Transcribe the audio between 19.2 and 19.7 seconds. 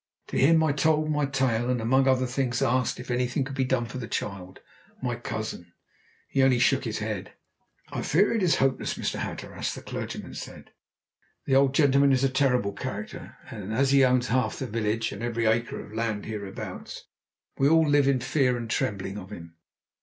him.